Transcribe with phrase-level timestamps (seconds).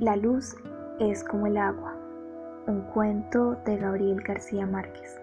[0.00, 0.56] La luz
[0.98, 1.94] es como el agua,
[2.66, 5.20] un cuento de Gabriel García Márquez.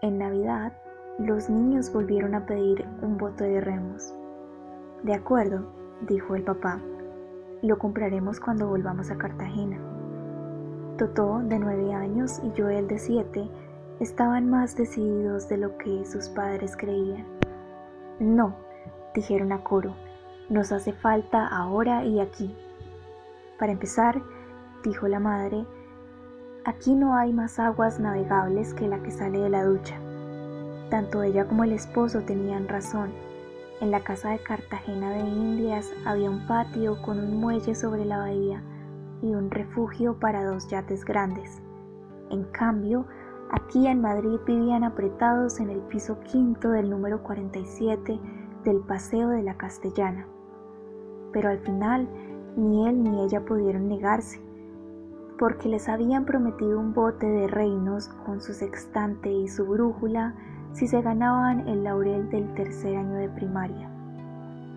[0.00, 0.72] En Navidad,
[1.18, 4.14] los niños volvieron a pedir un bote de remos.
[5.02, 5.66] De acuerdo,
[6.02, 6.80] dijo el papá,
[7.62, 9.78] lo compraremos cuando volvamos a Cartagena.
[10.98, 13.50] Totó, de nueve años, y Joel, de siete,
[13.98, 17.26] estaban más decididos de lo que sus padres creían.
[18.20, 18.54] No,
[19.16, 19.96] dijeron a coro,
[20.48, 22.54] nos hace falta ahora y aquí.
[23.58, 24.22] Para empezar,
[24.84, 25.66] dijo la madre,
[26.64, 29.96] aquí no hay más aguas navegables que la que sale de la ducha.
[30.90, 33.10] Tanto ella como el esposo tenían razón.
[33.80, 38.18] En la casa de Cartagena de Indias había un patio con un muelle sobre la
[38.18, 38.62] bahía
[39.22, 41.60] y un refugio para dos yates grandes.
[42.30, 43.06] En cambio,
[43.50, 48.20] aquí en Madrid vivían apretados en el piso quinto del número 47
[48.64, 50.26] del Paseo de la Castellana
[51.36, 52.08] pero al final
[52.56, 54.40] ni él ni ella pudieron negarse,
[55.38, 60.34] porque les habían prometido un bote de reinos con su sextante y su brújula
[60.72, 63.90] si se ganaban el laurel del tercer año de primaria,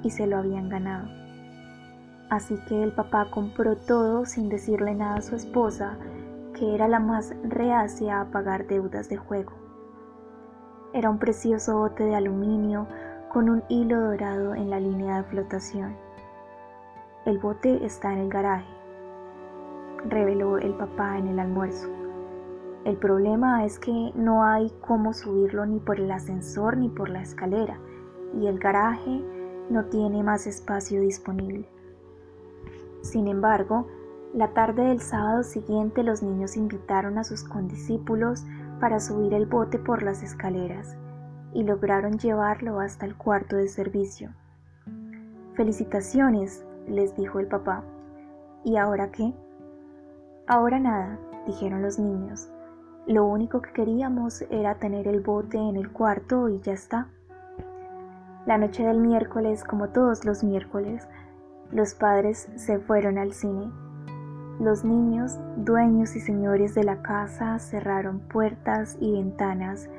[0.04, 1.08] y se lo habían ganado.
[2.30, 5.98] Así que el papá compró todo sin decirle nada a su esposa,
[6.56, 9.54] que era la más reacia a pagar deudas de juego.
[10.94, 12.86] Era un precioso bote de aluminio
[13.32, 16.09] con un hilo dorado en la línea de flotación
[17.26, 18.74] el bote está en el garaje,
[20.06, 21.90] reveló el papá en el almuerzo.
[22.86, 27.22] El problema es que no hay cómo subirlo ni por el ascensor ni por la
[27.22, 27.78] escalera,
[28.40, 29.22] y el garaje
[29.70, 31.68] no tiene más espacio disponible.
[33.02, 33.88] Sin embargo,
[34.34, 38.46] la tarde del sábado siguiente los niños invitaron a sus condiscípulos
[38.80, 40.96] para subir el bote por las escaleras
[41.54, 44.30] y lograron llevarlo hasta el cuarto de servicio.
[45.56, 47.84] Felicitaciones, les dijo el papá.
[48.64, 49.34] ¿Y ahora qué?
[50.48, 52.50] Ahora nada, dijeron los niños.
[53.08, 57.08] Lo único que queríamos era tener el bote en el cuarto y ya está.
[58.46, 61.08] La noche del miércoles, como todos los miércoles,
[61.72, 63.72] los padres se fueron al cine.
[64.60, 69.90] Los niños, dueños y señores de la casa, cerraron puertas y ventanas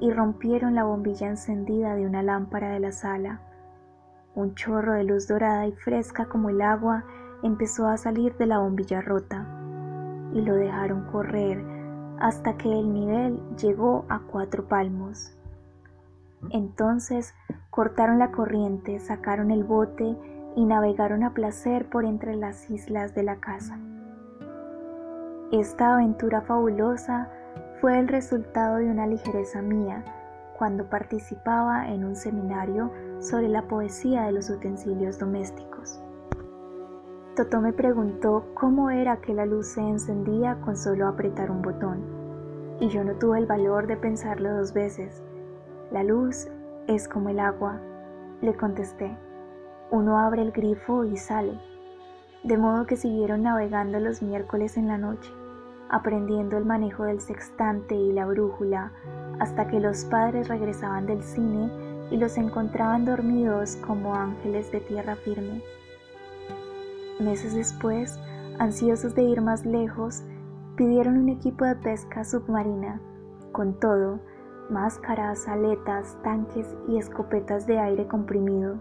[0.00, 3.40] y rompieron la bombilla encendida de una lámpara de la sala.
[4.36, 7.04] Un chorro de luz dorada y fresca como el agua
[7.42, 9.46] empezó a salir de la bombilla rota
[10.34, 11.64] y lo dejaron correr
[12.20, 15.34] hasta que el nivel llegó a cuatro palmos.
[16.50, 17.34] Entonces
[17.70, 20.14] cortaron la corriente, sacaron el bote
[20.54, 23.78] y navegaron a placer por entre las islas de la casa.
[25.50, 27.30] Esta aventura fabulosa
[27.80, 30.04] fue el resultado de una ligereza mía
[30.58, 36.00] cuando participaba en un seminario sobre la poesía de los utensilios domésticos.
[37.36, 42.02] Totó me preguntó cómo era que la luz se encendía con solo apretar un botón,
[42.80, 45.22] y yo no tuve el valor de pensarlo dos veces.
[45.90, 46.48] La luz
[46.86, 47.80] es como el agua,
[48.40, 49.16] le contesté.
[49.90, 51.60] Uno abre el grifo y sale.
[52.42, 55.30] De modo que siguieron navegando los miércoles en la noche,
[55.88, 58.92] aprendiendo el manejo del sextante y la brújula,
[59.38, 65.16] hasta que los padres regresaban del cine y los encontraban dormidos como ángeles de tierra
[65.16, 65.62] firme.
[67.18, 68.18] Meses después,
[68.58, 70.22] ansiosos de ir más lejos,
[70.76, 73.00] pidieron un equipo de pesca submarina,
[73.52, 74.20] con todo,
[74.70, 78.76] máscaras, aletas, tanques y escopetas de aire comprimido.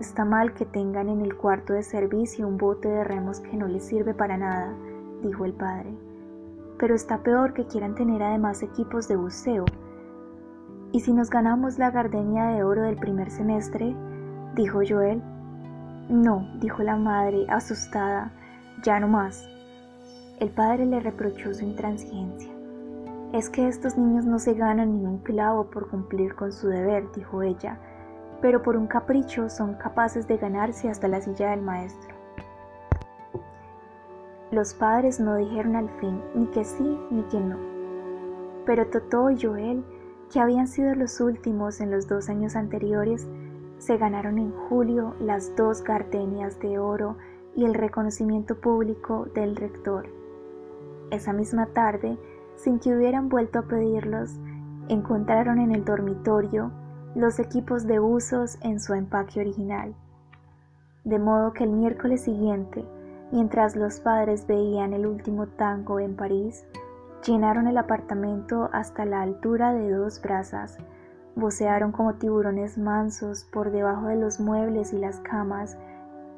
[0.00, 3.66] Está mal que tengan en el cuarto de servicio un bote de remos que no
[3.66, 4.74] les sirve para nada,
[5.22, 5.94] dijo el padre.
[6.78, 9.64] Pero está peor que quieran tener además equipos de buceo
[10.92, 13.96] ¿Y si nos ganamos la gardenia de oro del primer semestre?
[14.54, 15.22] dijo Joel.
[16.10, 18.30] No, dijo la madre, asustada,
[18.82, 19.48] ya no más.
[20.38, 22.52] El padre le reprochó su intransigencia.
[23.32, 27.10] Es que estos niños no se ganan ni un clavo por cumplir con su deber,
[27.16, 27.78] dijo ella,
[28.42, 32.14] pero por un capricho son capaces de ganarse hasta la silla del maestro.
[34.50, 37.56] Los padres no dijeron al fin ni que sí ni que no,
[38.66, 39.82] pero Totó y Joel
[40.32, 43.28] que habían sido los últimos en los dos años anteriores,
[43.78, 47.16] se ganaron en julio las dos gardenias de oro
[47.54, 50.08] y el reconocimiento público del rector.
[51.10, 52.16] Esa misma tarde,
[52.56, 54.30] sin que hubieran vuelto a pedirlos,
[54.88, 56.72] encontraron en el dormitorio
[57.14, 59.94] los equipos de usos en su empaque original.
[61.04, 62.86] De modo que el miércoles siguiente,
[63.32, 66.64] mientras los padres veían el último tango en París,
[67.24, 70.78] Llenaron el apartamento hasta la altura de dos brazas,
[71.36, 75.78] vocearon como tiburones mansos por debajo de los muebles y las camas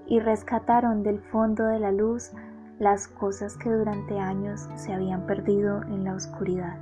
[0.06, 2.32] y rescataron del fondo de la luz
[2.78, 6.76] las cosas que durante años se habían perdido en la oscuridad.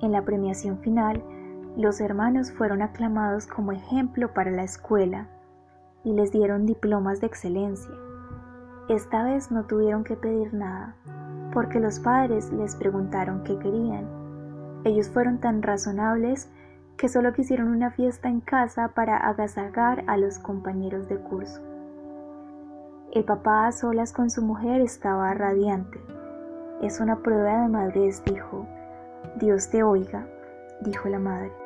[0.00, 1.22] En la premiación final,
[1.76, 5.28] los hermanos fueron aclamados como ejemplo para la escuela
[6.04, 7.92] y les dieron diplomas de excelencia.
[8.88, 10.94] Esta vez no tuvieron que pedir nada,
[11.54, 14.06] porque los padres les preguntaron qué querían.
[14.84, 16.50] Ellos fueron tan razonables
[16.98, 21.62] que solo quisieron una fiesta en casa para agasagar a los compañeros de curso.
[23.12, 26.00] El papá a solas con su mujer estaba radiante.
[26.82, 28.66] Es una prueba de madurez, dijo.
[29.36, 30.26] Dios te oiga,
[30.82, 31.63] dijo la madre.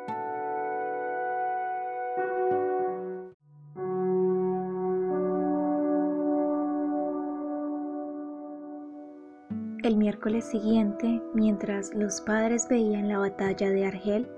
[9.88, 14.28] El miércoles siguiente, mientras los padres veían la batalla de Argel,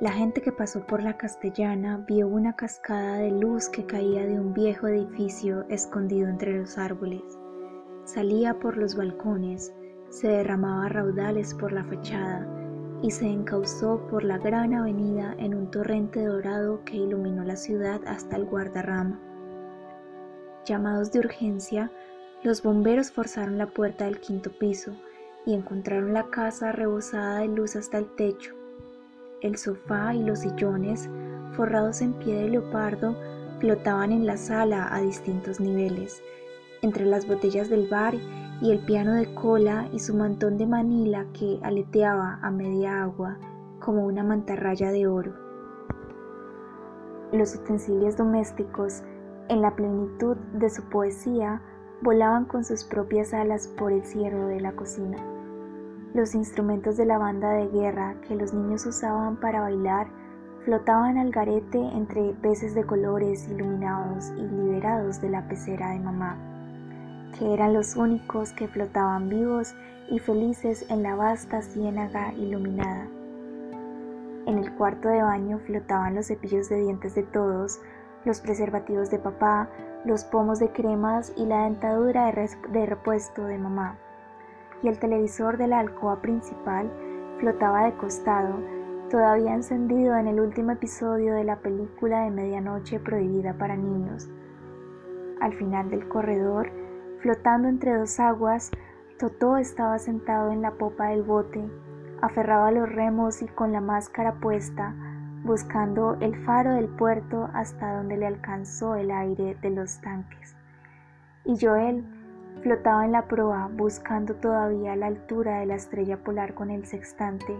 [0.00, 4.40] la gente que pasó por la castellana vio una cascada de luz que caía de
[4.40, 7.20] un viejo edificio escondido entre los árboles.
[8.04, 9.70] Salía por los balcones,
[10.08, 12.48] se derramaba raudales por la fachada
[13.02, 18.00] y se encauzó por la gran avenida en un torrente dorado que iluminó la ciudad
[18.06, 19.20] hasta el guardarrama.
[20.64, 21.92] Llamados de urgencia,
[22.42, 24.92] los bomberos forzaron la puerta del quinto piso
[25.44, 28.54] y encontraron la casa rebosada de luz hasta el techo.
[29.42, 31.08] El sofá y los sillones,
[31.52, 33.14] forrados en pie de leopardo,
[33.58, 36.22] flotaban en la sala a distintos niveles,
[36.80, 38.14] entre las botellas del bar
[38.62, 43.36] y el piano de cola y su mantón de manila que aleteaba a media agua
[43.80, 45.34] como una mantarraya de oro.
[47.32, 49.02] Los utensilios domésticos,
[49.48, 51.62] en la plenitud de su poesía,
[52.02, 55.18] volaban con sus propias alas por el cielo de la cocina.
[56.14, 60.08] Los instrumentos de la banda de guerra que los niños usaban para bailar
[60.64, 66.36] flotaban al garete entre peces de colores iluminados y liberados de la pecera de mamá,
[67.38, 69.74] que eran los únicos que flotaban vivos
[70.10, 73.06] y felices en la vasta ciénaga iluminada.
[74.46, 77.78] En el cuarto de baño flotaban los cepillos de dientes de todos,
[78.24, 79.68] los preservativos de papá,
[80.04, 83.96] los pomos de cremas y la dentadura de, repuesto de mamá.
[84.82, 86.90] Y el televisor de la alcoba principal
[87.38, 88.54] flotaba de costado,
[89.10, 94.30] todavía encendido en el último episodio de la película de medianoche prohibida para niños.
[95.40, 96.70] Al final del corredor,
[97.20, 98.70] flotando entre dos aguas,
[99.20, 101.62] Totó estaba sentado en la popa del bote,
[102.22, 104.94] aferrado a los remos y con la máscara puesta,
[105.50, 110.54] buscando el faro del puerto hasta donde le alcanzó el aire de los tanques.
[111.44, 112.04] Y Joel
[112.62, 117.52] flotaba en la proa buscando todavía la altura de la estrella polar con el sextante,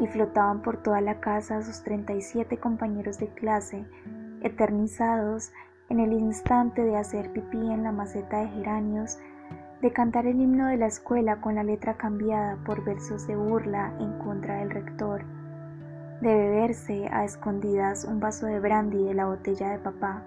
[0.00, 3.86] y flotaban por toda la casa sus 37 compañeros de clase,
[4.42, 5.50] eternizados
[5.88, 9.18] en el instante de hacer pipí en la maceta de geranios,
[9.80, 13.94] de cantar el himno de la escuela con la letra cambiada por versos de burla
[13.98, 15.24] en contra del rector,
[16.24, 20.22] de beberse a escondidas un vaso de brandy de la botella de papá.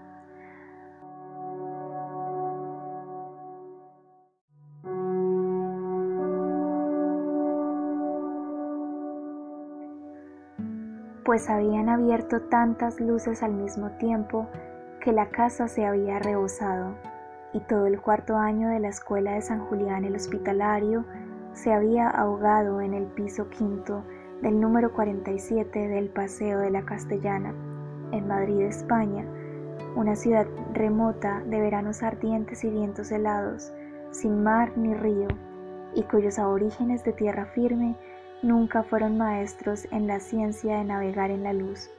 [11.25, 14.47] Pues habían abierto tantas luces al mismo tiempo
[15.01, 16.95] que la casa se había rebosado
[17.53, 21.05] y todo el cuarto año de la escuela de San Julián el Hospitalario
[21.53, 24.03] se había ahogado en el piso quinto
[24.41, 27.53] del número 47 del Paseo de la Castellana,
[28.11, 29.25] en Madrid, España,
[29.95, 33.71] una ciudad remota de veranos ardientes y vientos helados,
[34.11, 35.27] sin mar ni río,
[35.95, 37.95] y cuyos aborígenes de tierra firme
[38.43, 41.89] nunca fueron maestros en la ciencia de navegar en la luz.